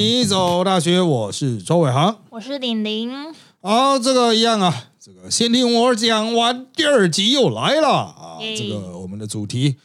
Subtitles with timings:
[0.00, 2.16] 你走大学，我是周伟航。
[2.30, 3.12] 我是玲玲，
[3.60, 8.38] 好，这个一样啊，这个先听我讲完，第二集又来了啊。
[8.40, 9.76] 这个我们的主题，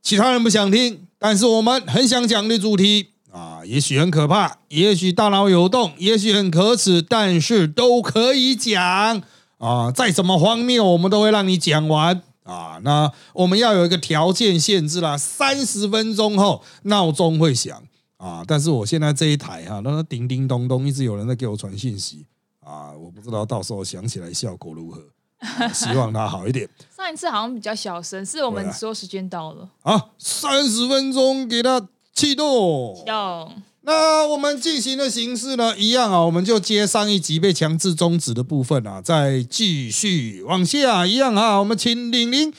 [0.00, 9.20] 其他人不想听，但是我们很想讲的主题啊，也许很可怕，也许大脑有洞，也许很可耻，但是都可以讲
[9.58, 9.90] 啊。
[9.90, 12.78] 再怎么荒谬，我们都会让你讲完啊。
[12.84, 17.82] 那我们要有一个条件限制啦，三十分钟后闹钟会响
[18.18, 18.44] 啊。
[18.46, 22.26] 但是我现在这一台哈、那叮叮咚咚，一直有人在给我传信息
[22.60, 25.00] 啊，我不知道到时候想起来效果如何。
[25.00, 26.68] 啊 希望它好一点。
[26.96, 29.68] 上一次好像比较小声，是我们说时间到了。
[29.82, 31.80] 好，三十分钟给它
[32.12, 33.00] 启动。
[33.06, 33.48] 要
[33.82, 42.52] 那我们进行的形式呢，一样啊，我们就接上一集被强制终止的部分啊，再继续往下，一样啊，我们请玲玲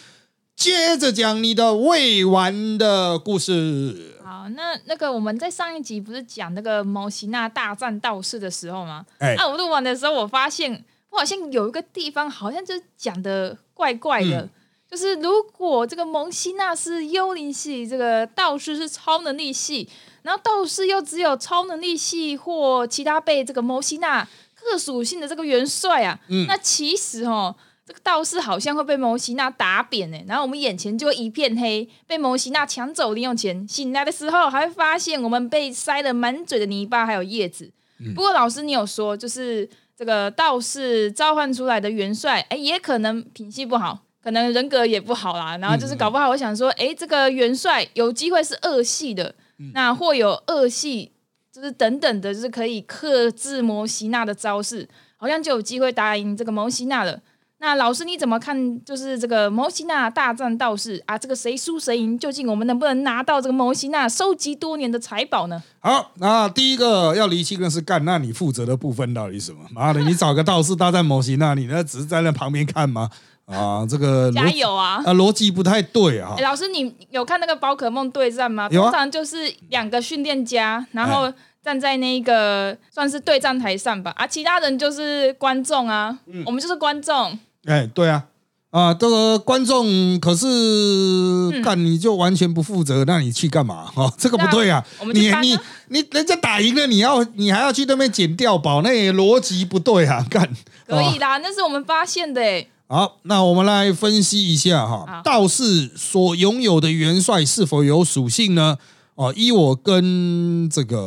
[0.56, 4.16] 接着讲你的未完的故事。
[4.30, 9.04] 好，那那个我们在上一集不是讲那个毛希娜大战道士的时候吗？
[9.18, 14.42] 哎啊，我录完的时候，我发现我好像有一个地方好像就是讲的怪怪的。
[14.42, 14.50] 嗯
[14.90, 19.88] 就是如果这个蒙西娜是幽灵系，这个道士是超能力系，
[20.24, 27.56] 然后道士又只有超能力系或其他被这个蒙西娜各属性的这个元帅啊，嗯那其实哦，
[27.90, 33.68] 这个道士好像会被摩西娜打扁呢，然后我们眼前就会一片黑，被摩西娜抢走零用钱。
[33.68, 37.72] 醒来的时候还会发现我们被塞了满嘴的泥巴还有叶子。
[38.14, 44.06] 不过老师你有说，就是这个道士召唤出来的元帅，哎，也可能品性不好。
[44.22, 49.34] 可能人格也不好啦，然后就是搞不好，我想说，哎，这个元帅有机会是恶系的，
[49.74, 51.14] 那或有恶系，
[51.52, 57.22] 就是等等的，就是可以克制摩西娜的招式，好像就有机会打赢这个摩西娜了。
[57.62, 58.84] 那老师你怎么看？
[58.86, 62.18] 就是这个摩西娜大战道士啊，这个谁输谁赢？
[62.18, 65.62] 究竟我们能不能拿到这个摩西娜收集多年的财宝呢？
[65.80, 69.60] 好，那第一个要离清的是，干，那你负责的部分到底是什么？
[69.72, 73.10] 妈的，你找个道士大战摩西纳你那只是在那旁边看吗？
[73.46, 75.02] 啊，这个逻加油啊！
[75.06, 76.44] 啊，逻辑不太对啊欸。
[76.44, 78.70] 老师，你有看那个宝可梦对战吗？
[78.72, 87.38] 有啊通常就是两个训练家，然后站在那个算是对战台上吧，啊，其他人就是观众啊，嗯我们就是观众。
[87.66, 88.26] 哎，对啊，
[88.72, 93.92] 啊，这个观众可是嗯干你就完全不负责，那你去干嘛？
[93.96, 94.84] 哦，这个不对啊！
[95.14, 95.58] 你你
[95.90, 100.26] 你人家打赢了，你要你还要去那边捡掉宝，那也逻辑不对啊！
[100.30, 100.44] 干
[100.88, 102.70] 哦可以啦，那是我们发现的诶。
[102.88, 108.78] 好，那我们来分析一下哈，道士所拥有的元帅是否有属性呢？
[109.14, 110.98] 哦，依我跟这个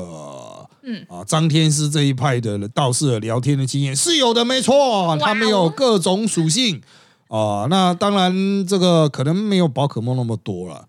[0.83, 6.81] 嗯啊张天师这一派的道士的聊天的经验是有的，没错，他们有各种属性
[7.29, 7.67] 啊。
[7.71, 10.87] 那当然，这个可能没有宝可梦那么多了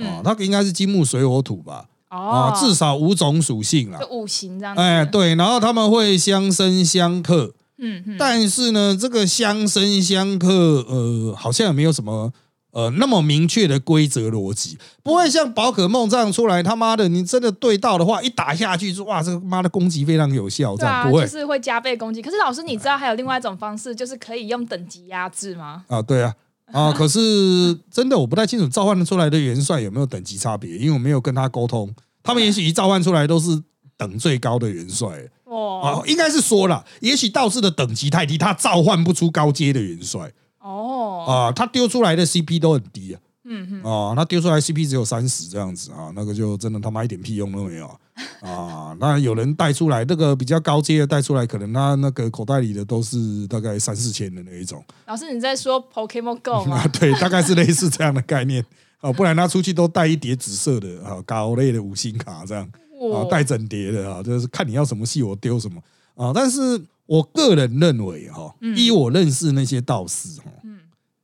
[0.00, 1.86] 啊，它应该是金木水火土吧？
[1.86, 4.06] 嗯哦啊，，至少五种属性啦就。
[4.08, 4.80] 五行这样子。
[4.80, 10.48] 哎，，对，然后他们会相生相克，嗯嗯，但是呢，这个相生相克，
[10.88, 12.32] 呃，好像也没有什么
[12.74, 16.62] 呃那么明确的规则逻辑，不会像宝可梦这样出来。
[16.62, 22.20] 他妈的，你真的对到的话，一打下去，说哇，这个妈的攻击非常有效，这对啊，样不会就是会加倍攻击。
[22.20, 25.84] 可是老师，你知道还有另外一种方式，就是可以用等级压制吗？
[25.88, 26.02] 啊？
[26.02, 26.34] 对啊。
[26.72, 31.94] 啊， 可是真的我不太清楚召唤出来的元帅有没有等级差别，因为我没有跟他沟通。
[32.22, 33.62] 他们也许一召唤出来都是
[33.96, 35.08] 等最高的元帅
[35.44, 40.32] 哦啊，应该是说了，也许道士的等级太低，他召唤不出高阶的元帅。
[40.64, 43.20] 哦，啊，他丢出来的 CP 都很低啊。
[43.46, 47.96] 嗯哼，啊，他丢出来 CP 只有三十这样子啊，那个就真的他妈一点屁用都没有啊
[48.40, 48.96] 啊！
[49.00, 58.64] 那有人带出来，那个比较高阶的带出来，可能他那个口袋里的都是大概三四千的那一种老师你在说 Pokemon Go 吗啊？，对，大概是类似这样的概念
[59.00, 65.78] 啊，不然他出去都带一叠紫色的啊高类的五星卡这样啊，哇带整叠的啊，就是看你要什么系我丢什么
[66.14, 66.32] 啊。
[66.34, 70.50] 但是我个人认为哈，依我认识那些道士哈，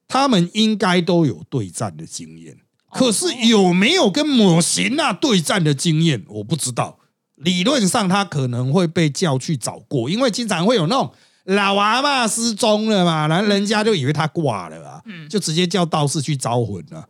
[0.06, 2.58] 他们应该都有对战的经验，
[2.90, 6.98] 可是有没有跟抹贤娜对战的经验，我不知道。
[7.36, 11.10] 理论上他可能会被叫去找过，因为经常会有那种
[11.44, 17.08] 老阿嬷失踪了嘛，然后人家就以为他挂了啊，就直接叫道士去招魂了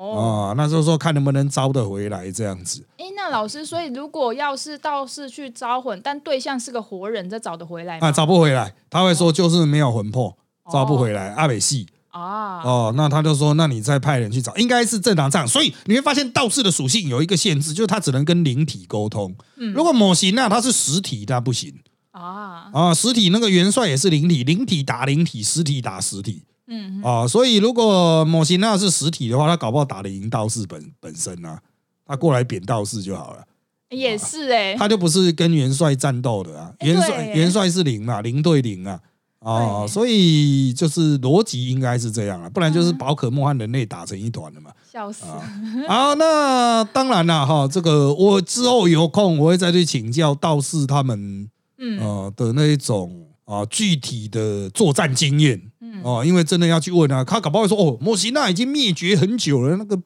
[0.00, 0.54] 哦，啊。
[0.56, 2.84] 那就是说看能不能招得回来这样子。
[2.96, 8.08] 哎，那老师，所以如果要是道士去招魂，但对象是个活人，这找得回来吗？
[8.08, 10.36] 啊，找不回来，他会说就是没有魂魄，
[10.72, 15.46] 招不回来，阿北系啊，哦，那他就说，那你再派人去找，应该是正常这样。
[15.46, 19.34] 所以你会发现道士的属性有一个限制，就是他只能跟灵体沟通。
[19.56, 21.72] 嗯如果某型那他是实体，那不行
[22.10, 22.92] 啊，啊。
[22.92, 27.28] 实体那个元帅也是灵体，灵体打灵体，实体打实体嗯，啊。
[27.28, 31.60] 所以如果某型那是实体的话，他搞不好打得赢道士本本身啊，
[32.06, 33.44] 他过来贬道士就好了。
[33.90, 39.00] 也是哎、他就不是跟元帅战斗的啊，元帅对元帅是零嘛，零对零啊。
[39.40, 44.70] 哦，对所以就是逻辑应该是这样啊，不然嗯就是宝可梦和人类打成一团了嘛。
[44.92, 45.24] 笑死！
[45.24, 45.42] 啊，
[45.88, 60.00] 好，那当然了哈，这个我之后有空我会再去请教道士他们嗯呃的那一种啊具体的作战经验嗯，哦，因为真的要去问啊，他搞不好会说哦，莫西纳已经灭绝很久了，那个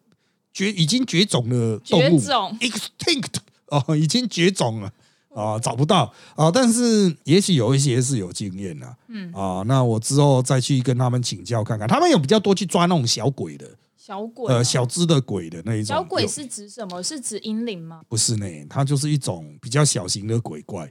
[0.52, 3.34] 绝已经绝种的动物绝种 extinct
[3.68, 4.92] 哦，已经绝种了。
[5.34, 15.86] 啊，找不到啊，但是也许有一些是有经验的，嗯啊，那我之后再去跟他们请教看看，他们有比较多去抓那种小鬼的，小鬼吗呃，小只的鬼的那一种。
[15.86, 17.02] 小鬼是指什么？
[17.02, 18.02] 是指阴灵吗？
[18.08, 18.46] 不是呢？
[18.70, 20.88] 它就是一种比较小型的鬼怪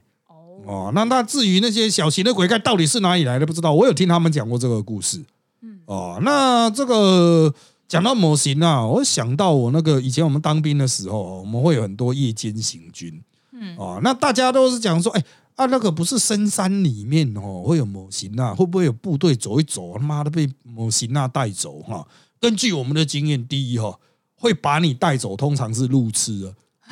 [0.66, 0.92] 哦，哦。
[0.94, 3.72] 那那至于那些小型的鬼怪到底是哪里来的，不知道。
[3.72, 5.22] 我有听他们讲过这个故事。
[5.62, 7.54] 嗯哦，那这个
[7.86, 13.22] 讲到模型啊，我想到我那个以前我们当兵的时候，我们会有很多夜间行军。
[13.52, 15.24] 嗯哦，那大家都是讲说，哎、
[15.54, 22.06] 啊，那个不是深山里面哦，会有模型啊，会不会有部队走一走，他妈的被模型啊带走哈、
[22.40, 23.96] 根据我们的经验，第一哈、
[24.34, 26.48] 会把你带走，通常是路痴啊，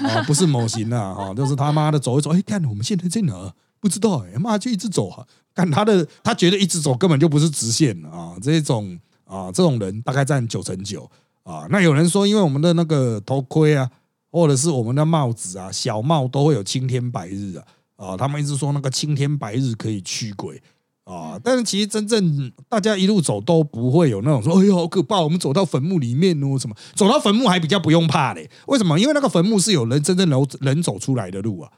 [0.06, 3.52] 啊， 不是模型啊，哈、就是他妈的走一走，哎、看我们现在在哪？
[3.80, 11.10] 不知道哎、妈就一直走啊，看他的，他觉得一直走根本就不是直线啊，这种啊，这种人大概占九成九
[11.42, 11.66] 啊。
[11.68, 13.90] 那有人说，因为我们的那个头盔啊，
[14.30, 17.64] 或者是我们的帽子啊，小帽都会有青天白日啊，
[17.96, 20.62] 啊，他们一直说那个青天白日可以驱鬼
[21.04, 28.48] 啊，但是其实真正大家一路走都不会有那种说，哎呦好可怕，我们走到坟墓里面哦，什么走到坟墓还比较不用怕嘞？
[28.66, 28.98] 为什么？
[28.98, 31.70] 因为那个坟墓是有人真正人人走出来的路啊，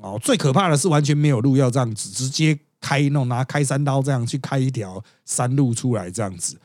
[0.00, 6.56] 哦，最可怕的是完全没有路，要这样子直接开那种拿开山刀这样去开一条山路出来这样子，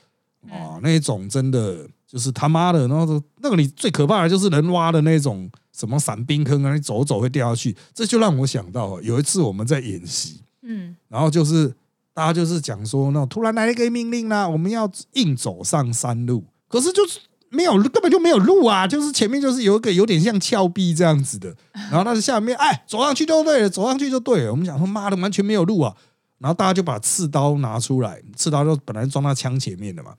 [0.49, 10.95] 哦，那种真的就是他妈的，然后那个你最可怕的就是人挖的那种什么散冰坑啊，你走走会掉下去，这就让我想到有一次我们在演习，嗯。
[11.07, 11.73] 然后就是
[12.13, 17.19] 大家就是讲说，那突然来了一个命令啦、我们要硬走上山路，可是就是
[17.49, 24.51] 没有根本就没有路啊，就是前面就是有一个有点像峭壁这样子的，然后那是下面哎走上去就对了，走上去就对了。
[24.51, 25.95] 我们讲说妈的完全没有路啊，
[26.37, 30.13] 然后大家就把刺刀拿出来，刺刀就本来装到枪前面的嘛。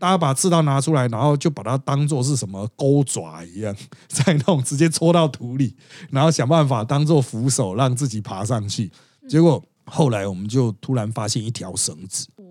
[0.00, 3.74] 大家把刺刀拿出来，然后就把它当做是什么钩爪一样，
[4.06, 5.74] 在那种直接戳到土里，
[6.10, 8.92] 然后想办法当做扶手让自己爬上去。
[9.28, 9.60] 结果
[9.90, 12.44] 后来我们就突然发现一条绳子哦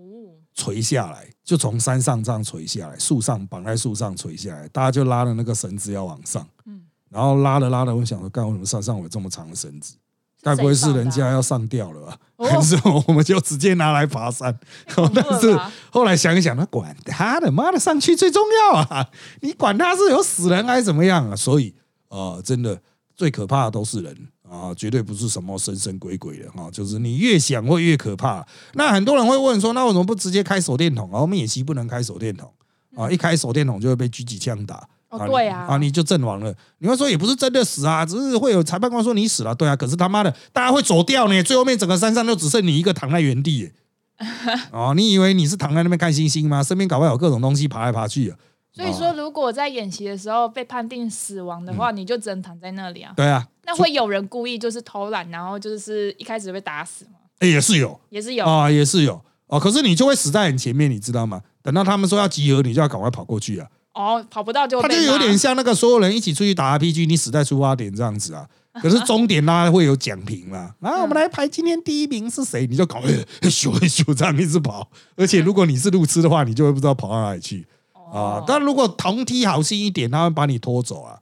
[0.54, 9.94] 垂下来，就从山上这样垂下来，树上绑在树上垂下来，大家就拉着那个绳子要往上，嗯然后拉着拉着，我想说，干为什么山上有这么长的绳子？
[10.40, 12.16] 该不会是人家要上吊了吧？
[12.36, 12.76] 哦还是
[13.06, 14.56] 我们就直接拿来爬山？
[15.14, 15.58] 但是
[15.90, 18.42] 后来想一想，他管他的，妈的，上去最重
[18.72, 19.10] 要啊！
[19.40, 21.34] 你管他是有死人还是怎么样啊？
[21.34, 21.74] 所以
[22.08, 22.80] 呃，真的
[23.16, 28.46] 最可怕的都是人啊，绝对不是什么神神鬼鬼的哈、就是你越想会越可怕。
[28.74, 31.20] 那很多人会问说，那为什么不直接开手电筒啊？
[31.20, 32.50] 我们演习不能开手电筒
[32.96, 34.88] 啊，一开手电筒就会被狙击枪打。
[35.10, 36.54] 哦对啊啊，你就阵亡了。
[36.80, 39.74] 你会说也不是真的死啊，只是会有裁判官说你死了，对啊。
[39.74, 43.72] 可是他妈的，大家会走掉呢，最后面整个山上就只剩你一个躺在原地耶。
[44.70, 46.62] 哦，你以为你是躺在那边看星星吗？
[46.62, 48.36] 身边搞不好有各种东西爬来爬去啊。
[48.78, 53.12] 所以说，如果在演习的时候被判定死亡的嗯话，你就只能躺在那里啊。
[53.16, 57.12] 对啊，那会有人故意就是偷懒，然后就是一开始被打死吗？
[57.40, 58.44] 欸也是有也是有。
[58.44, 59.58] 啊，也是有哦。
[59.58, 61.42] 可是你就会死在很前面，你知道吗？
[61.62, 63.66] 等到他们说要集合，你就要赶快跑过去啊。
[63.94, 68.46] 哦，跑不到就他就有点像那个所有人一起出去打 RPG，你死在出发点这样子啊。
[68.80, 74.88] 可是终点啦会有奖评啦，然后，我们来排今天第一名是谁，你就搞咻咻咻这样一直跑。
[75.16, 77.66] 而且如果你是路痴的话，你就会不知道跑到哪里去
[78.12, 78.44] 啊哦。
[78.46, 81.18] 但如果同梯好心一点，他会把你拖走啊。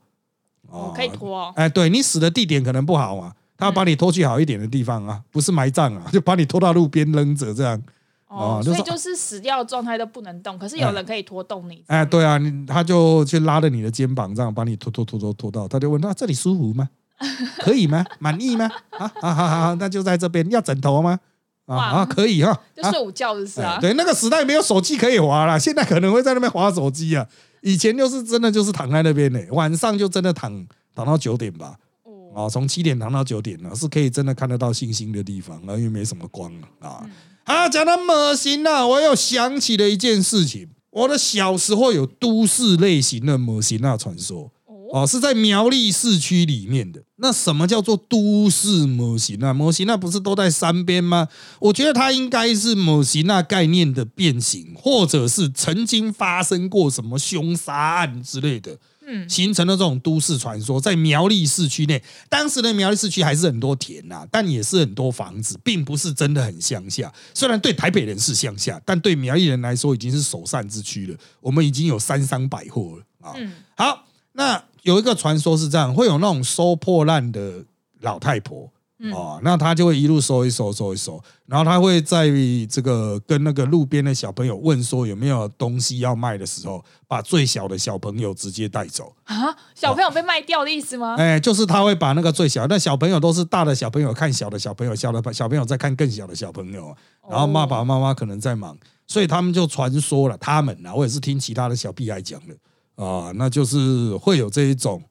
[0.69, 1.53] 哦，可以拖哦。
[1.55, 7.81] 哎，对你死的地点可能不好啊，他要把你拖去好一点的地方啊，不是埋葬啊， 就把你拖到路边扔着这样。
[8.29, 11.81] 哦所以就是死掉的状态都不能动，可是有人可以拖动你。
[11.87, 16.89] 哎，对啊，你他就去拉着你的肩膀，这样把你拖拖拖拖拖到，他就问他这里舒服吗？
[17.59, 18.05] 可以吗？
[18.19, 18.69] 满意吗？
[18.91, 21.17] 啊啊好好好，那就在这边，要枕头吗？
[21.67, 22.51] 啊啊，可以哈。
[22.51, 23.75] 啊就睡午觉就是啊。
[23.75, 27.25] 哎对，那个时代没有手机可以滑了，现在可能会在那边滑手机啊。
[27.61, 37.01] 以前就是真的就是躺在那边呢，晚上就真的躺躺到九点吧，哦啊，从七点躺到九点呢，是可以真的看得到星星的地方啊，因为没什么光啊。
[37.03, 37.11] 嗯
[37.43, 44.51] 啊，讲到恶心啊，我又想起了一件事情，我的小时候有都市类型的魔神啊传说。
[44.91, 47.01] 哦，哦，是在苗栗市区里面的。
[47.17, 49.53] 那什么叫做都市模型啊？
[49.53, 51.27] 模型那不是都在山边吗？
[51.59, 58.77] 我觉得它应该是模型那概念的变形，或者是曾经发生过什么凶杀案之类的。
[59.09, 67.09] 嗯形成了这种都市传说，在苗栗市区内，当时的苗栗市区还是很多田呐、但也是很多房子，并不是真的很乡下。
[67.33, 71.17] 虽然对台北人是乡下，但对苗栗人来说已经是首善之区了。
[71.39, 73.33] 我们已经有三商百货了啊。
[73.37, 77.65] 嗯好，那有一个传说是这样，会有那种收破烂的
[77.99, 78.71] 老太婆。
[78.99, 82.27] 嗯哦，那他就会一路收一收收一收，然后他会在
[82.67, 89.13] 这个跟那个路边的小朋友问说有没有东西要卖的时候，把最小的小朋友直接带走。
[89.25, 91.13] 啊，小朋友被卖掉的意思吗？
[91.15, 96.97] 哎，就是他会把那个最小，那小朋友都是大的小朋友看小的小朋友，小的小朋友在看更小的小朋友，
[97.29, 98.75] 然后爸爸妈妈可能在忙，
[99.05, 102.55] 所以他们就传说了，他们啊，我也是听其他的小屁孩讲的
[102.97, 105.01] 啊，那就是会有这一种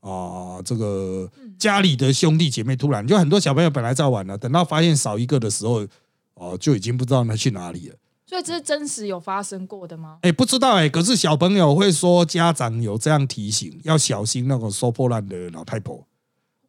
[0.00, 5.86] 啊，这个家里的兄弟姐妹突然就很多小朋友本来在玩了，等到发现少一个的时候，
[6.34, 7.96] 哦，就已经不知道他去哪里了。
[8.26, 10.18] 所以这是真实有发生过的吗？
[10.22, 16.06] 哎，不知道哎，可是小朋友会说家长有这样提醒，要小心那种收破烂的老太婆。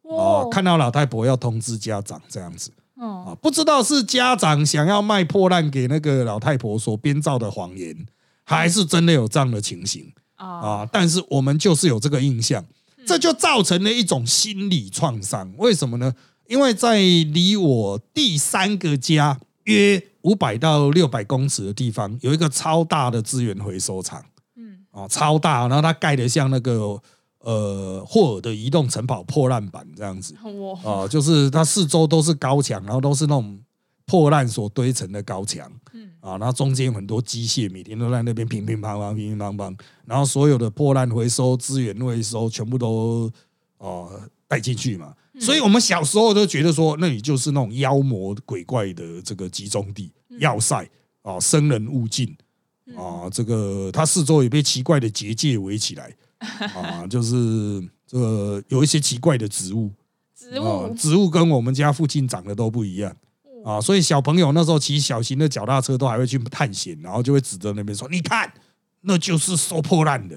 [0.02, 8.06] 哦，看到老太婆要通知家长这样子哦啊，不知道是家长想要卖破烂给那个老太婆所编造的谎言，
[8.44, 10.88] 还是真的有这样的情形啊啊？
[10.92, 12.64] 但是我们就是有这个印象，
[13.04, 15.52] 这就造成了一种心理创伤。
[15.58, 16.14] 为什么呢？
[16.46, 24.24] 因为在离我第三个家约五百到六百公尺的地方，有一个超大的资源回收厂。
[24.56, 27.00] 嗯啊，超大，然后它盖的像那个
[27.40, 33.58] 呃霍尔的移动城堡破烂板这样子哦啊、就是它四周都是高墙，然后都是那种
[34.06, 35.85] 破烂所堆成的高墙嗯
[36.26, 43.30] 啊，然后中间有很多机械，每天都在那边乒乒乓乓、乒乒乓乓，然后所有的破烂回收、资源回收全部都
[43.78, 45.14] 哦带进去嘛。
[45.38, 50.88] 所以我们小时候都觉得说，那里就是那种妖魔鬼怪的这个集中地、要塞
[51.22, 52.36] 啊，生人勿近。
[52.96, 59.90] 啊，这个它四周也被奇怪的结界围起来啊， 就是这个有一些奇怪的植物，
[60.36, 63.14] 植啊物，植物跟我们家附近长得都不一样
[63.66, 68.48] 啊，所以小朋友那时候骑小型的脚踏车都还会去探险，然后就会指着那边说：“你看，
[69.00, 70.36] 那就是收破烂的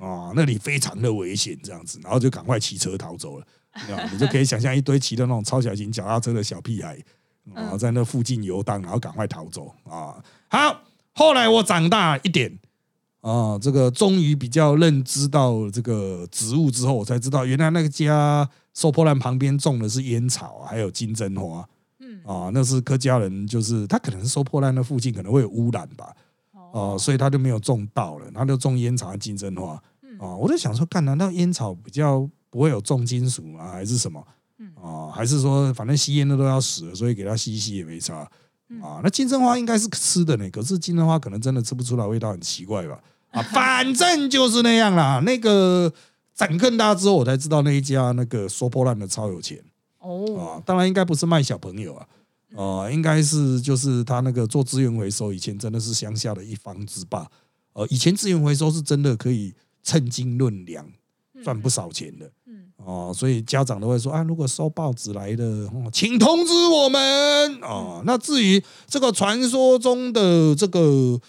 [0.00, 3.46] 啊，那里非常的危险，这样子，然后就赶快骑车逃走了。
[3.94, 6.98] 啊，你就可以想象一堆骑的那种超小型脚踏车的小屁孩
[7.54, 10.16] 啊，在那附近游荡，然后赶快逃走啊。
[10.48, 10.82] 好，
[11.14, 12.58] 后来我长大一点。
[13.20, 21.64] 啊，这个终于比较认知到这个植物之后，我才知道原来那个家收破烂旁边种的是烟草，还有金针花。
[22.28, 26.14] 嗯啊，那是客家人，就是他可能是收破烂的附近可能会有污染吧，
[26.72, 29.82] 哦、所以他就没有种稻了，他就种烟草和金针花。
[30.20, 33.70] 啊，我在想说，干难道烟草比较不会有重金属吗？
[33.70, 34.22] 还是什么？
[34.74, 38.28] 啊，还是说反正吸烟的都要死了，所以给他吸一吸也没差。
[38.82, 43.00] 啊，那金针花应该是吃的呢，可是金针花可能真的吃不出来，味道很奇怪吧？
[43.30, 45.22] 啊， 反正就是那样啦。
[45.24, 45.90] 那个
[46.34, 49.58] 长更大之后，我才知道那一家那个收破烂的超有钱。
[50.00, 52.06] 哦，啊，当然应该不是卖小朋友啊，
[52.56, 57.26] 啊，应该是就是他那个做资源回收，以前真的是乡下的一方之霸。
[57.74, 60.84] 呃，以前资源回收是真的可以称斤论两，
[61.44, 62.30] 赚不少钱的。
[62.46, 67.00] 嗯哦，所以家长都会说啊，如果收报纸来的，哦请通知我们
[67.60, 68.02] 哦。
[68.06, 71.20] 那至于这个传说中的这个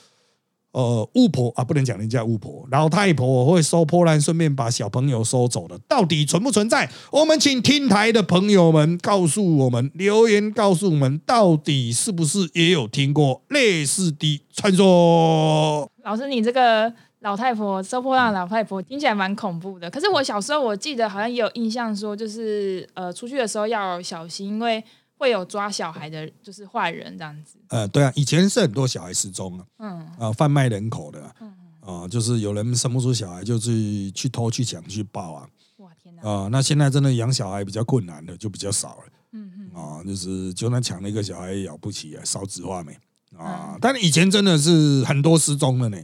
[0.72, 6.90] 呃巫婆啊，不能讲人家巫婆，老太婆会收破烂，顺便把小朋友收走的，到底存不存在？
[7.12, 15.90] 我们请听台的朋友们告诉我们，留言告诉我们，到底是不是也有听过类似的传说？
[16.04, 19.90] 老师，你这个老太婆收破烂老太婆听起来蛮恐怖的。
[19.90, 24.84] 可是我小时候我记得好像也有印象说，就是呃出去的时候要小心，因为
[25.20, 27.58] 会有抓小孩的，就是坏人这样子。
[27.68, 29.66] 呃，对啊，以前是很多小孩失踪啊。
[29.80, 31.36] 嗯啊，贩卖人口的啊
[31.82, 36.30] 啊，就是有人生不出小孩，就去去偷去抢去抱啊哇天哪！
[36.30, 36.48] 啊。
[36.50, 40.02] 那现在真的养小孩比较困难的，就比较少了嗯嗯啊。
[40.06, 42.98] 就是就算抢了一个小孩也了不起啊，少子化没
[43.38, 43.78] 啊。
[43.82, 45.98] 但以前真的是很多失踪的呢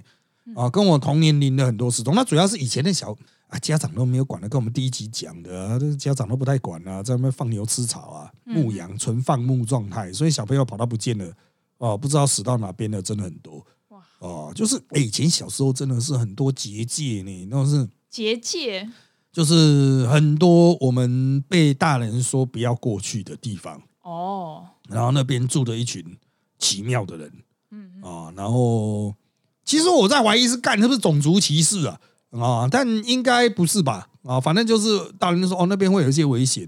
[0.57, 2.13] 啊，跟我同年龄的很多失踪。
[2.13, 3.15] 那主要是以前的小
[3.55, 11.33] 啊，家长都没有管的，跟我们第一集讲的家长都不太管啊，在那边放牛吃草啊，牧羊纯放牧状态，所以小朋友跑到不见了
[11.77, 13.65] 哦，不知道死到哪边了，真的很多。
[13.89, 18.89] 哇，哦，就是、欸以前小时候真的是很多结界呢，那种是结界？
[19.31, 26.03] 就是很多我们被大人说不要过去的地方，哦，然后那边住着一群
[26.59, 27.31] 奇妙的人
[27.71, 29.13] 嗯啊，然后
[29.63, 31.99] 其实我在怀疑是干是不是种族歧视啊
[32.39, 34.87] 啊，但应该不是吧啊，反正就是
[35.17, 36.67] 大人就说哦那边会有一些危险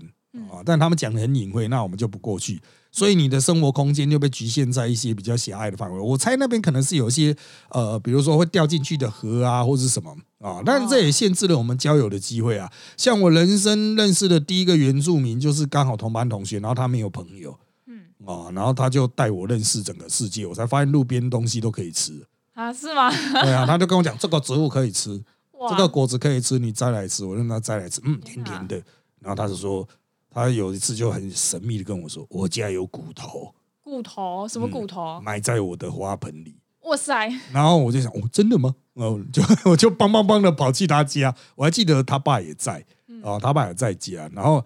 [0.51, 2.61] 啊，但他们讲的很隐晦，那我们就不过去。
[2.89, 5.99] 所以你的生活空间就被局限在一些比较狭隘的范围。
[5.99, 7.35] 我猜那边可能是有一些
[7.69, 12.71] 呃，比如说会掉进去的河啊，或者是什么啊，但是这也限制了我们交友的机会啊。
[12.95, 17.55] 像我人生认识的第一个原住民，就是刚好同班同学，然后他没有朋友，
[17.85, 23.11] 嗯啊，然后他就带我认识整个世界，我才发现路边东西都可以吃啊，是吗？
[23.11, 25.21] 对啊，他就跟我讲这个植物可以吃，
[25.69, 28.75] 这个果子可以吃，你摘来吃，我让他摘来吃，嗯，甜甜的，
[29.19, 29.87] 然后他就说。
[30.29, 35.19] 他有一次就很神秘的跟我说：“我家有骨头，骨头什么骨头？
[35.19, 37.27] 埋在我的花盆里。”哇塞！
[37.51, 42.85] 然后我就想：“哦，真的吗？”然后就 我就帮帮帮的跑去他家，我还记得他爸也在
[43.23, 44.29] 啊，他爸也在家。
[44.31, 44.63] 然后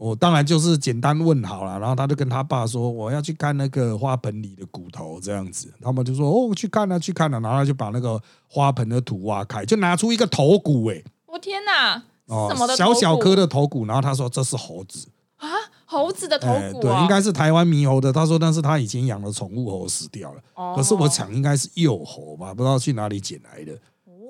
[0.00, 10.86] 我当然就是简单问好了，然后他就跟他爸说：“我要去看那个花盆里的骨头。”这样子，他们就说：“哦，去看啊，去看啊。”然后就把那个花盆的土挖开，就拿出一个头骨。
[10.86, 12.02] 哎，我天哪！
[12.24, 15.46] 哦，小小颗的头骨，然后他说这是猴子啊，
[15.84, 18.10] 猴子的头骨，对，应该是台湾猕猴的。
[18.10, 20.40] 他说，但是他以前养的宠物猴死掉了，
[20.74, 23.76] 可是我想应该是幼猴吧，不知道去哪里捡来的，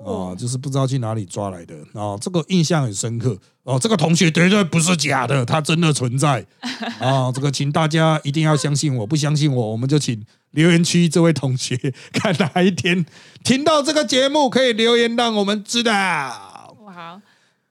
[0.03, 6.45] 哦，就是不知道去哪里抓来的，哦，这个印象很深刻，哦，这个同学绝对不是假的，他真的存在，
[6.99, 11.77] 啊，这个请大家一定要相信我，不相信我，我们就请留言区这位同学，
[12.13, 13.05] 看哪一天
[13.43, 15.93] 听到这个节目可以留言让我们知道。
[16.93, 17.21] 好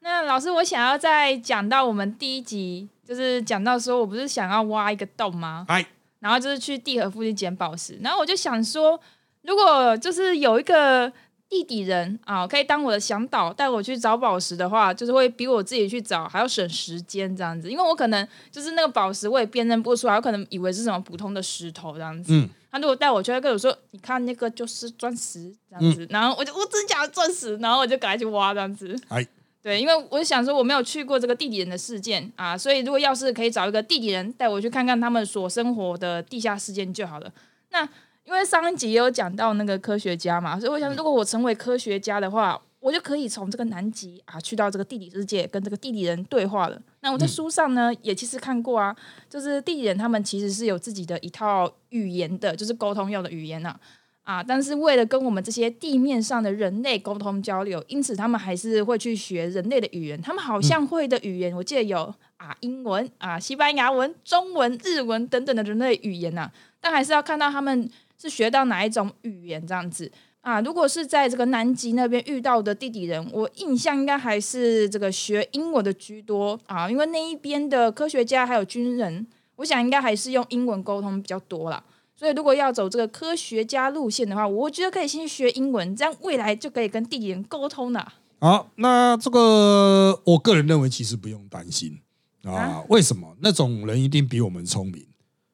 [0.02, 5.66] 那老师，我想要再讲到我们第一集，就是讲到说我不是想要挖一个洞吗？
[5.68, 5.84] 哎，
[6.20, 8.98] 然后就是去地核附近捡宝石，然后我就想说，
[9.42, 11.12] 如果就是有一个
[11.50, 22.32] 地底人啊，可以当我的向导，带我去找宝石的话，就是会比我自己去找还要省时间这样子，因为我可能就是那个宝石我也辨认不出来，我可能以为是什么普通的石头这样子。
[22.32, 28.96] 嗯，他如果带我去，跟我说，你看那个就是钻石这样子，然后我就我真假的钻石，然后我就赶快去挖这样子。
[29.10, 29.26] 哎。
[29.62, 37.30] 对，因为我想说我没有去过这个地底人的事件啊，所以如果要是可以找一个地底人带我去看看他们所生活的地下事件就好了。
[37.68, 37.86] 那
[38.30, 46.80] 因为上一集也有讲到那个科学家嘛，所以我想如果我成为科学家的话，我就可以从这个南极啊去到这个地理世界跟这个地理人对话了。
[47.00, 48.94] 那我在书上呢也其实看过啊，
[49.28, 53.74] 就是地理人他们其实是有自己的一套语言的，就是沟通用的语言呐。
[54.22, 54.44] 啊！
[54.46, 60.20] 但是为了跟我们这些地面上的人类沟通交流，因此他们还是会去学人类的语言。
[60.22, 66.48] 他们好像会的语言，我记得有啊，英文啊，西班牙文、中文、日文等等的人类语言呐。
[66.80, 67.90] 但还是要看到他们
[68.20, 70.60] 是学到哪一种语言这样子啊。
[70.60, 81.82] 如果是在这个南极那边遇到的地底人，我印象应该还是这个学英文的居多啊，因为那一边的科学家还有军人，我想应该还是用英文沟通比较多啦。
[82.16, 88.12] 所以，如果要走这个科学家路线的话，我觉得可以先学英文，这样未来就可以跟地底人沟通了。
[88.38, 91.98] 好，那这个我个人认为其实不用担心
[92.44, 92.84] 啊。
[92.90, 93.34] 为什么？
[93.40, 95.06] 那种人一定比我们聪明。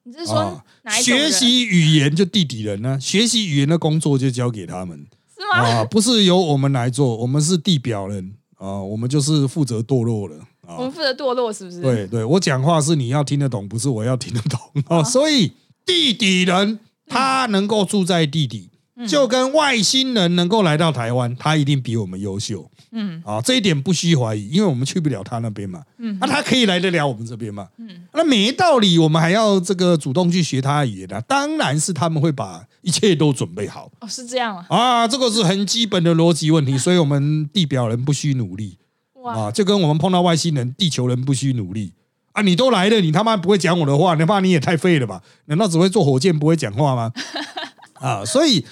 [0.06, 0.62] 你是说
[1.02, 2.96] 学习语言就地底人呢？
[3.00, 4.96] 学习语言的工作就交给他们，
[5.36, 5.66] 是吗？
[5.80, 10.36] 啊，不是由我们来做，我们是地表人啊，我们就是负责堕落了。
[10.68, 11.82] 我们负责堕落，是不是？
[11.82, 15.52] 对对，我讲话是你要听得懂，不是我要听得懂啊，所以。
[15.84, 18.70] 地底人，他能够住在地底，
[19.06, 22.70] 就跟外星人能够来到台湾，他一定比我们优秀。
[22.92, 25.82] 嗯，啊，这一点不需怀疑，因为我们去不了他那边嘛。
[25.98, 27.68] 嗯，那他可以来得了我们这边嘛？
[27.76, 31.20] 嗯，那没道理，我们还要这个主动去学他的语言啊？
[31.28, 33.90] 当然是他们会把一切都准备好。
[34.00, 34.66] 哦，是这样啊？
[34.68, 38.78] 啊，这个是很基本的逻辑问题，所以我们地表人不需努力。
[39.22, 41.92] 哇，就跟我们碰到外星人，地球人不需努力。
[42.32, 42.42] 啊！
[42.42, 44.14] 你都来了，你他妈不会讲我的话？
[44.14, 45.22] 你怕你也太废了吧？
[45.46, 47.12] 难道只会坐火箭不会讲话吗？
[47.94, 48.22] 啊！
[48.24, 48.64] 所以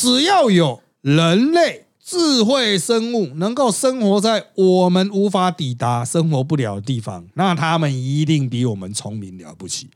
[0.00, 9.88] 只要有人类智慧生物能够生活在我们无法抵达、生活不了的地方，那他们一定比我们聪明了不起。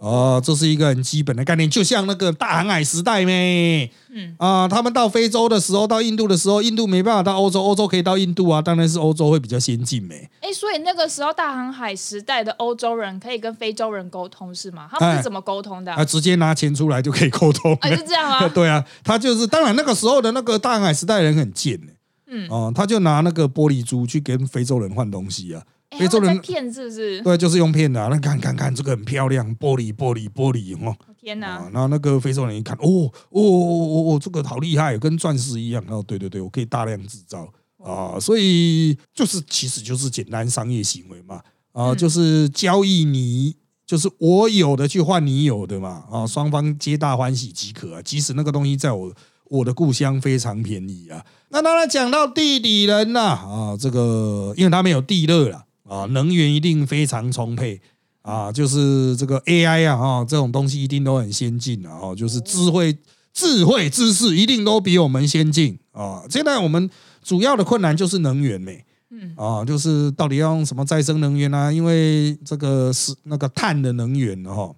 [0.00, 10.28] 哦，这是一个很基本的概念，就像那个大航海时代咩，嗯啊，他们到非洲的时候，到印度的时候，印度没办法到欧洲，欧洲可以到印度啊，当然是欧洲会比较先进没。
[10.40, 14.88] 哎，所以那个时候大航海时代的欧洲人可以跟非洲人沟通是吗？
[14.90, 15.92] 他们是怎么沟通的？
[15.92, 18.48] 啊，直接拿钱出来就可以沟通， 啊是这样啊？
[18.54, 21.92] 对啊，他就是，当然那个时候的那个大航海时代人很贱呢，
[22.28, 25.62] 嗯哦，他就拿那个玻璃珠去跟非洲人换东西啊。
[25.96, 27.22] 非洲人骗是不是？
[27.22, 28.08] 对，就是用骗的。
[28.08, 30.94] 那看看看，这个很漂亮，玻璃玻璃玻璃哦。
[31.20, 31.68] 天哪！
[31.72, 35.82] 然后那个非洲人一看，哦哦哦哦，这个好厉害，跟钻石一样。
[35.88, 37.48] 哦，对对对，我可以大量制造
[37.82, 41.40] 啊，所以就是其实就是简单商业行为嘛
[41.72, 48.02] 啊，就是交易你，就是我有的去换你有的嘛啊，双方皆大欢喜即可啊。
[48.02, 49.12] 即使那个东西在我
[49.46, 51.24] 我的故乡非常便宜啊。
[51.48, 55.64] 那当然讲到地理人呐啊，这个因为他没有地热了。
[55.88, 57.80] 啊，能源一定非常充沛
[58.22, 62.96] 啊，就是这个 AI 啊，哈，这种东西一定都很先进啊，哦，就是智慧、
[63.32, 66.22] 智慧知识一定都比我们先进啊。
[66.28, 66.90] 现在我们
[67.22, 71.72] 主要的困难就是能源没，嗯啊，就是到底要用什么再生能源啊？
[71.72, 74.74] 因为这个是那个碳的能源哈，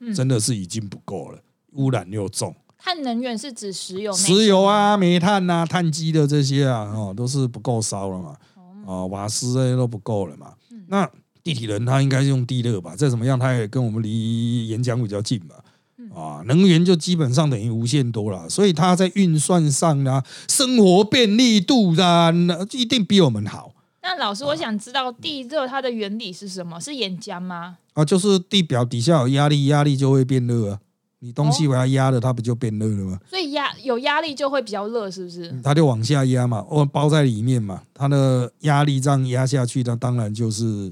[0.00, 1.38] 嗯真的是已经不够了，
[1.72, 2.54] 污染又重。
[2.82, 8.34] 碳能源是指石油、石油，啊、煤炭啊、碳基的这些啊，哦，都是不够烧了嘛，
[8.90, 10.54] 啊，瓦斯这些都不够了嘛。
[10.88, 11.08] 那
[11.44, 12.96] 地体人他应该是用地热吧？
[12.96, 15.54] 再怎么样，他也跟我们离岩浆比较近嘛。
[16.12, 23.72] 啊，能源就基本上等于无限多了，所以它在运算上啊、生活便利度啊，那一定比我们好
[24.02, 26.80] 那老师，我想知道地热它的原理是什么？
[26.80, 27.76] 是岩浆吗？
[27.92, 28.04] 啊。
[28.04, 30.80] 就是地表底下有压力，压力就会变热啊。
[31.22, 33.20] 你东西把它压了，它不就变热了吗？
[33.28, 35.54] 所以压有压力就会比较热，是不是？
[35.62, 40.90] 它就往下压嘛，哦，包在里面嘛，它的压力这样压下去，它当然就是，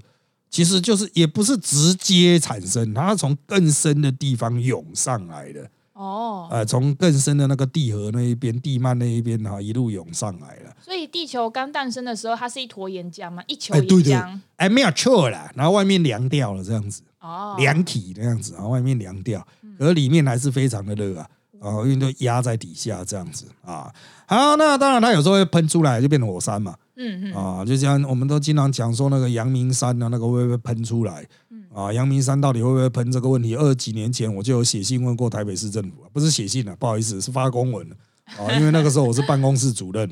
[0.51, 10.77] 其实就是也不是直接产生，它从更深的地方涌上来的，哦，呃，从更深的那个地核那一边、地幔那一边哈，一路涌上来了。
[10.83, 13.43] 所以地球刚诞生的时候，它是一坨岩浆嘛？
[13.47, 14.39] 一球岩浆。
[14.57, 19.47] 哎，没有错啦，然后外面凉掉了这样子，哦，凉体那样子，然后外面凉掉，
[19.79, 21.29] 而里面还是非常的热啊。
[21.61, 23.93] 啊，因为都压在底下这样子啊，
[24.29, 26.73] 好，那当然它有时候会喷出来，就变成火山嘛。
[26.95, 31.27] 嗯嗯，啊，就像我们都经常讲说那个阳明山啊，那个会不会喷出来？
[31.75, 33.57] 啊，阳明山到底会不会喷这个问题？
[33.57, 37.85] 二十几年前我就有写信问过台北市政府，不是写信了，不好意思，是发公文
[38.27, 40.09] 啊， 因为那个时候我是办公室主任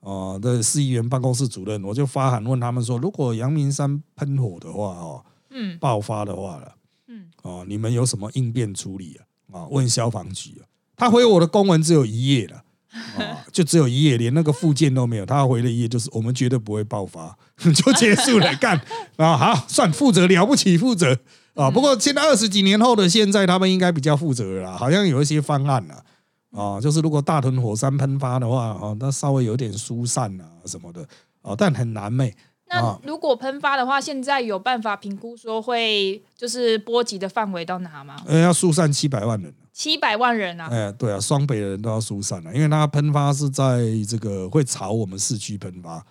[0.00, 6.74] 啊的市议员办公室主任，我就发函问他们说，如果阳明山喷火的话哦，嗯爆发的话了，
[7.08, 9.18] 嗯，哦，你们有什么应变处理
[9.50, 9.60] 啊？
[9.60, 10.64] 啊，问消防局啊，
[10.96, 12.62] 他回我的公文只有一页了。
[12.92, 15.24] 啊， 就只有一页，连那个附件都没有。
[15.24, 18.52] 他回了一页，就是我们绝对不会爆发， 就结束了。
[18.56, 18.76] 干
[19.16, 21.16] 啊，好，算负责了不起，负责
[21.54, 21.70] 啊。
[21.70, 26.04] 不过现在二十几年后的现在，他们应该比较负责了啦，好像有一些方案了
[26.50, 31.06] 啊，就是如果大屯火山喷发的话，啊，那稍微有点疏散啊什么的
[31.42, 32.34] 啊，但很难妹。
[32.70, 38.16] 那啊如果喷发的话，现在有办法评估说会就是波及的范围到哪吗？
[38.26, 39.52] 呃，要疏散七百万人。
[39.72, 40.68] 七百万人啊！
[40.70, 46.04] 哎，对啊，双北的人都要疏散了，因为它喷发是在这个会朝我们市区喷发，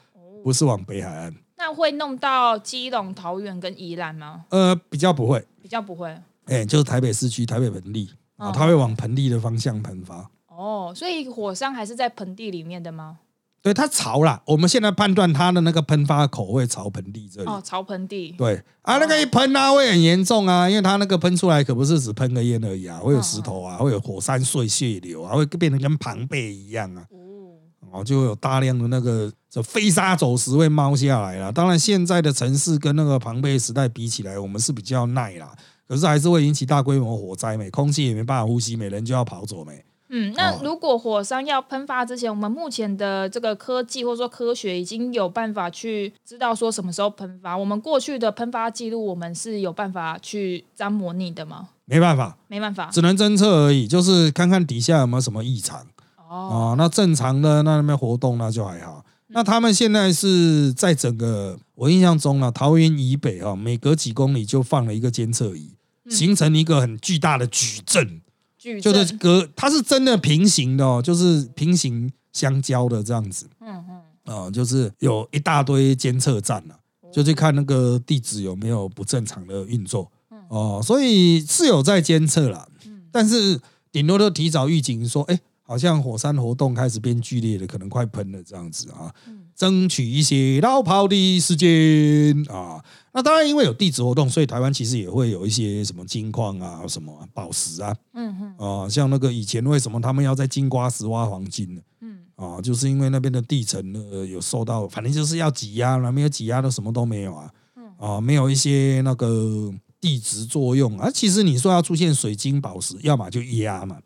[0.43, 1.35] 不是往北海岸。
[1.55, 4.45] 那会弄到基隆、桃园跟宜兰吗？
[4.49, 10.27] 呃，比较不会，比较不会哎，就是台北市区、台北盆地啊，哦它会往盆地的方向喷发。
[10.47, 13.19] 哦，所以火山还是在盆地里面的吗？
[13.61, 17.49] 对，它潮啦，我们现在判断它的那个喷发口会潮盆地这里。
[17.49, 18.33] 哦，潮盆地。
[18.37, 27.03] 对啊，那个一喷啊，会很严重啊，因为它那个喷出来可不是只喷个烟而已啊，会有石头啊，会有火山碎屑流啊，会变成跟庞贝一样啊。
[27.11, 31.51] 哦，哦，就会有大量的那个这飞沙走石会冒下来了。
[31.51, 35.51] 当然，现在的城市跟那个庞贝时代比起来，我们是比较耐啦，
[35.85, 39.83] 可是还是会引起大规模火灾没，空气也没办法呼吸，每人就要跑走没。
[40.09, 47.55] 嗯，那哦如果火山要喷发之前，我们目前的这个科技或者说科学已经有办法去知道说什么时候喷发。
[47.55, 51.69] 我们过去的喷发记录，我们是有办法去这样模拟的吗？
[51.85, 52.89] 没办法，没办法。
[52.91, 55.85] 只能侦测而已，就是看看底下有没有什么异常
[56.27, 59.05] 哦，啊、那正常的那那边活动那就还好。
[59.27, 65.75] 那他们现在是在整个我印象中呢，桃园以北啊，每隔几公里就放了一个监测仪，
[66.09, 68.21] 形成一个很巨大的矩阵。
[68.59, 69.15] 矩就是。
[69.17, 73.47] 隔，它是真的平行的哦，就是平行相交的这样子。
[73.61, 73.99] 嗯嗯。
[74.31, 76.77] 啊、就是有一大堆监测站啊，
[77.11, 80.11] 就去看那个地址有没有不正常的运作。
[80.49, 82.67] 哦，所以是有在监测啦，
[83.11, 83.59] 但是
[83.91, 85.39] 顶多都提早预警说，哎，
[85.69, 89.13] 好像火山活动开始变剧烈了，可能快喷了这样子啊，
[89.55, 92.83] 争取一些绕跑的时间啊。
[93.13, 98.55] 那当然，因为有地质活动，所以台湾其实也会有一些什么金矿啊、什么宝石啊，嗯嗯。
[98.57, 101.81] 啊，像那个以前为什么他们要在金瓜石挖黄金呢？
[102.01, 102.17] 嗯。
[102.35, 107.51] 啊，就是因为那边的地层呢有受到，反正就是要挤压了，没有挤压的什么都没有啊，
[107.99, 110.97] 啊，没有一些那个地质作用。
[110.97, 111.11] 啊。
[111.13, 113.97] 其实你说要出现水晶宝石，要么就压嘛，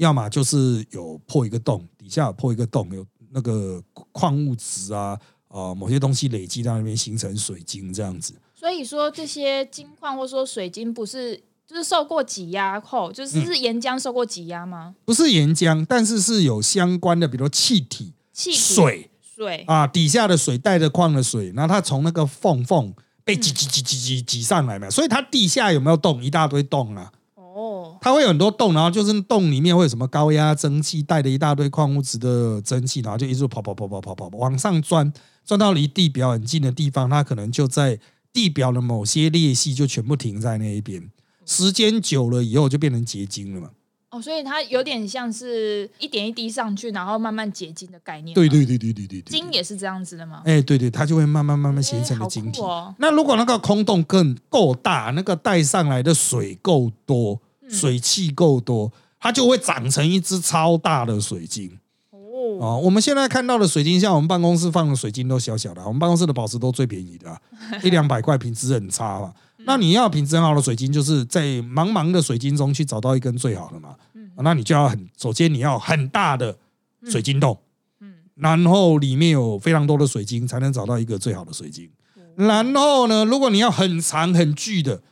[0.00, 3.82] 要么就是有破一个洞，底下有破一个洞，有那个
[4.12, 8.34] 矿物质啊，啊，某些东西累积在那边形成水晶这样子。
[8.54, 11.36] 所以说这些金矿或者说水晶不是
[11.66, 14.94] 就是受过挤压后，就是是岩浆受过挤压吗？
[15.04, 19.10] 不是岩浆，但是是有相关的，比如气体、气体水。
[19.36, 22.92] 水啊，底下的水带着矿的水，然后它从那个缝缝
[23.24, 26.22] 被挤挤挤挤挤挤上来嘛，所以它地下有没有洞？
[26.22, 27.10] 一大堆洞啊，
[27.60, 35.12] 哦，它会有很多洞，然后就是洞里面会有什么高压蒸汽带着一大堆矿物质的蒸汽，然后就一直跑跑跑跑跑跑往上钻，
[35.44, 37.98] 钻到离地表很近的地方，它可能就在
[38.32, 41.10] 地表的某些裂隙就全部停在那一边，
[41.44, 43.70] 时间久了以后就变成结晶了嘛。
[44.10, 48.34] 哦，所以它有点像是一点一滴上去，然后慢慢结晶的概念。
[48.34, 50.42] 对，对对对对对对，晶也是这样子的吗？
[50.44, 52.60] 哎，对对，它就会慢慢慢慢形成的晶体。
[52.98, 61.78] 那如果那个空洞更够大，那个带上来的水够多，嗯水汽够多，它就会长成一只超大的水晶
[62.10, 67.40] 哦，啊、我们现在看到的水晶，像我们办公室放的水晶都小小的啊，我们办公室的宝石都最便宜的、啊，
[67.84, 69.32] 一两百块，品质很差嘛。
[69.66, 73.90] 那你要品质很好的水晶，就是在茫茫的水晶中去找到一根最好的嘛。
[74.36, 76.56] 啊那你就要很，首先你要很大的
[77.04, 77.58] 水晶洞，
[78.00, 81.90] 嗯然后里面有非常多的水晶，才能找到一个最好的水晶。
[82.36, 85.02] 然后呢，如果你要很长很巨的，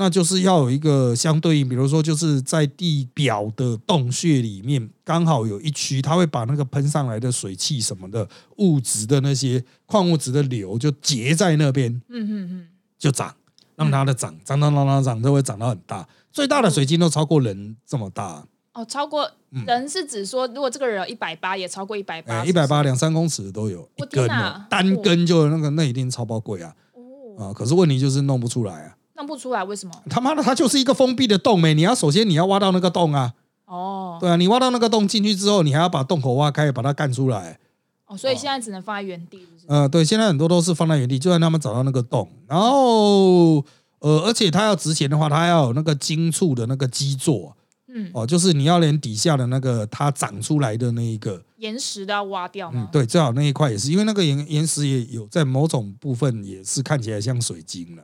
[0.00, 13.34] 那就是要有一个相对应，比如说就是在地表的洞穴里面，刚好有一区，它会把那个喷上来的水汽什么的物质的那些矿物质的流就结在那边，嗯嗯嗯，就长，
[13.74, 19.28] 让它的长长长长长长都会长到很大，最大的水晶都超过人这么大，哦，超过
[19.66, 24.28] 人是指说，如果这个人有一百八，也超过一百八，嗯哎，一百八两三公尺都有一根
[24.70, 26.72] 单根就那个那一定超爆贵啊。
[26.94, 27.52] 哦，啊！
[27.52, 28.94] 可是问题就是弄不出来啊。
[29.18, 29.92] 弄不出来，为什么？
[30.08, 31.74] 他妈的，它就是一个封闭的洞没？
[31.74, 33.34] 你要首先你要挖到那个洞啊，
[33.66, 37.58] 哦对啊，你挖到那个洞进去之后，你还要把洞口挖开，把它干出来。
[38.06, 39.66] 哦，所以现在只能放在原地，是不是？
[39.66, 43.56] 呃，对，现在很多都是放在原地，就算他们找到那个洞，然后
[43.98, 47.56] 呃，而且它要值钱的话，它要有那个金触的那个基座
[47.88, 58.02] 嗯，哦，就是你要连底下的那个它长出来的那一个，岩石都要挖掉吗？，嗯对，最好那一块也是，因为那个岩岩石也有在某种部分也是看起来像水晶了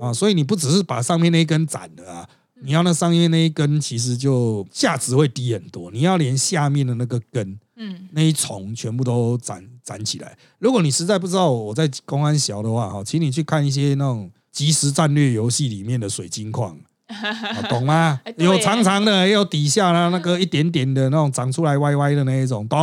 [0.00, 2.28] 啊，所以你不只是把上面那一根斩了啊，
[2.62, 10.36] 你要那上面那一根其实就价值会低很多，你要连下面的那个根嗯那一丛全部都斩斩起来。
[10.58, 16.76] 如果你实在不知道我在公安小的话，哈，请你去看一些那种即时战略游戏里面的水晶矿。
[17.08, 22.78] 啊懂吗有长长的，也有底下呢那个一点点的那种长出来歪歪的那一种，懂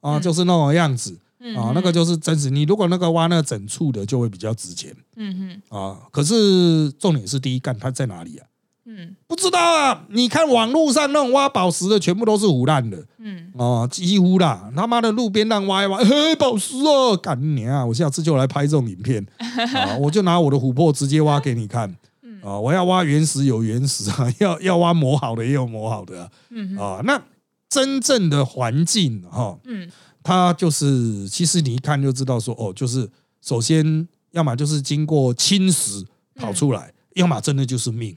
[0.00, 0.18] 啊？
[0.18, 2.50] 嗯就是那种样子嗯啊，那个就是真实。
[2.50, 5.98] 你如果那个挖那个整处的，就会比较值钱嗯嗯啊。
[6.10, 8.46] 可是重点是第一，干它在哪里啊？
[8.86, 10.04] 嗯不知道啊！
[10.08, 12.98] 你看网络上那种挖宝石的，全部都是腐烂的。
[13.18, 17.84] 嗯，哦，几乎啦，他妈的路边让挖一挖，嘿，宝石哦，干你啊！
[17.86, 22.58] 我下次就来拍这种影片 啊，我就拿我的琥珀直接挖给你看嗯啊！
[22.58, 27.00] 我要挖原石有原石啊， 要要挖磨好的也有磨好的啊嗯啊。
[27.04, 27.22] 那
[27.68, 29.88] 真正的环境哈，嗯
[30.22, 33.08] 它就是其实你一看就知道说哦，就是
[33.40, 36.04] 首先要么就是经过侵蚀
[36.34, 38.16] 跑出来，要么真的就是命。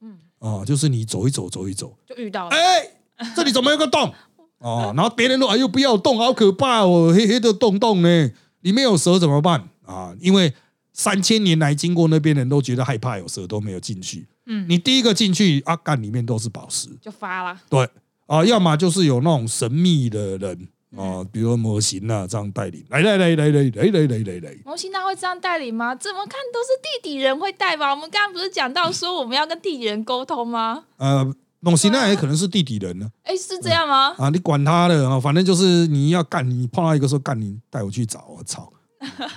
[0.00, 2.90] 嗯，哦，就是你走一走走一走，就遇到了，哎，
[3.36, 4.12] 这里怎么有个洞？
[4.58, 8.30] 哦，然后别人都哎呦不要动，好可怕哦，黑黑的洞洞呢，
[8.62, 9.68] 里面有蛇怎么办？
[9.84, 10.12] 啊？
[10.18, 10.52] 因为
[10.92, 14.26] 三千年来经过那边人都觉得害怕有蛇，都没有进去。
[14.46, 17.88] 嗯，你第一个进去，啊，干里面都是宝石，就发了，对
[18.26, 25.94] 啊，要么就是有那种神秘的人啊，比如模型啊这样带领，来来来来来来来来来来，模型他会这样带领吗？
[25.94, 27.90] 怎么看都是地底人会带吧？
[27.90, 30.84] 我们刚刚不是讲到说我们要跟地底人沟通吗？
[30.96, 34.14] 呃，模型那也可能是地底人呢哎，是这样吗？
[34.18, 38.72] 啊，你管他的啊，反正就是你要干，你碰到一个说干，你带我去找，我操！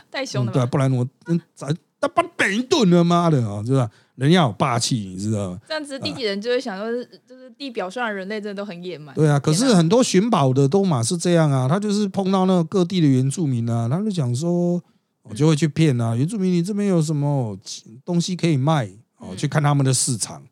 [0.09, 0.65] 太凶了吧？
[0.65, 3.89] 不然我嗯咱他把北一顿了，妈的啊，是吧？
[4.21, 5.59] 人要有霸气，你知道吗？
[5.67, 6.91] 这样子地底人就会想说，
[7.27, 9.15] 就是地表上的人类真的都很野蛮。
[9.15, 14.79] 对啊，可是很多寻宝的都嘛是这样啊，他就是碰到那个各地的原住民啊，他就讲说，
[15.23, 17.57] 我就会去骗啊，原住民你这边有什么
[18.05, 18.85] 东西可以卖
[19.17, 20.43] 哦，嗯去看他们的市场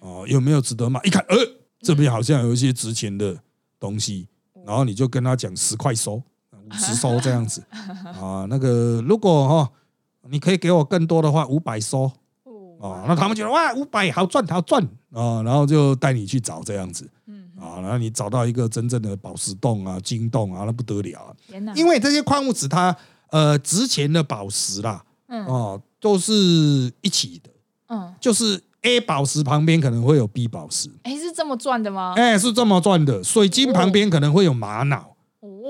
[0.00, 1.00] 哦，有没有值得买？
[1.04, 1.36] 一看，呃，
[1.80, 3.34] 这边好像有一些值钱的
[3.80, 4.28] 东西，
[4.66, 7.64] 然后你就跟他讲十块收，五十收 这样子
[8.20, 9.72] 啊，那个如果哈、
[10.28, 12.12] 你可以给我更多的话，五百收。
[12.86, 14.82] 哦，那他们觉得哇，五百好赚好赚。
[15.12, 17.08] 啊，然后就带你去找这样子。
[17.26, 21.34] 嗯，啊，然后你找到一个真正的宝石洞啊、金洞啊，那不得了
[21.74, 22.94] 因为这些矿物质它
[23.30, 25.44] 呃值钱的宝石啦，嗯。
[25.46, 26.32] 哦，都是
[27.00, 27.50] 一起的，
[27.88, 32.12] 嗯，就是 A 宝石旁边可能会有 B 宝石，哎，是这么赚的吗？
[32.16, 33.24] 哎，是这么赚的。
[33.24, 35.15] 水晶旁边可能会有玛瑙，哦，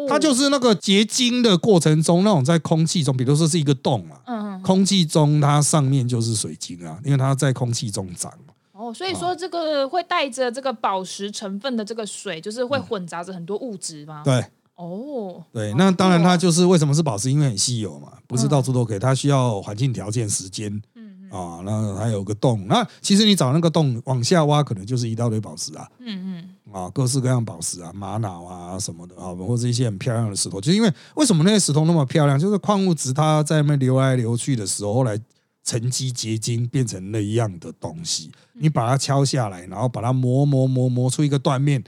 [0.09, 8.55] 它就是那个结晶的过程中，那种在空气中，比如说是一个洞嘛，嗯嗯空气中它上面就是水晶啊，因为它在空气中长嘛。
[8.73, 14.23] 哦，所以说这个会带着这个宝石成分的这个水，就是会混杂着很多物质吗？
[14.25, 14.45] 对。
[14.77, 20.83] 哦，对，那当然它就是为什么是宝石，因为很稀有嘛，不是到处都可以，它需要环境条件、时间
[21.31, 22.67] 嗯啊，那还有个洞。
[22.67, 25.89] 那其实你找那个洞往下挖，可能就是一大堆宝石啊。
[25.99, 35.19] 嗯嗯啊，各式各样宝石啊，玛瑙啊什么的啊，或者一些很漂亮的石头，就是因为为什么那些石头那么漂亮，就是矿物质它在那边流来流去的时候，后来
[35.65, 38.31] 沉积结晶变成那样的东西。
[38.53, 41.83] 你把它敲下来，然后把它磨磨磨磨出一个断面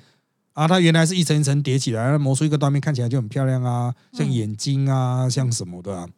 [0.52, 6.08] 啊，它原来是一层一层叠起来，磨出一个断面，看起来就很漂亮啊，像眼睛啊，像什么的啊。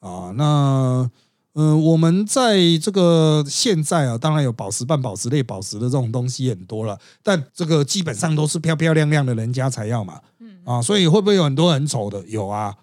[0.00, 1.10] 啊那
[1.54, 10.20] 嗯，我们在这个现在啊，当然有宝石、半宝石类宝石的这种东西很多了，但这个基本上都是漂漂亮亮的人家才要嘛。
[10.40, 12.22] 嗯啊，所以会不会有很多很丑的？
[12.28, 12.74] 有啊，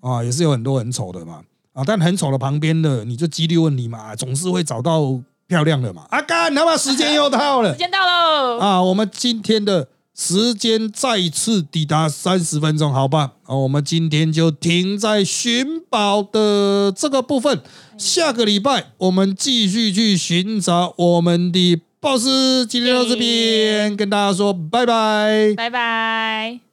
[0.00, 1.42] 啊，也是有很多很丑的嘛。
[1.74, 6.06] 啊，但很丑的旁边的，你就几率问题嘛，总是会找到漂亮的嘛。
[6.10, 9.88] 阿干，那么时间又到了， 时间到喽啊，我们今天的。
[10.16, 13.32] 时间再次抵达三十分钟，好吧？
[13.42, 17.60] 好，我们今天就停在寻宝的这个部分。
[17.98, 22.66] 下个礼拜我们继续去寻找我们的 BOSS。
[22.68, 26.63] 今天到这边跟大家说拜拜，拜拜。